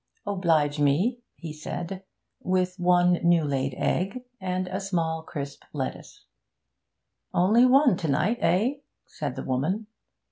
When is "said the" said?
9.05-9.43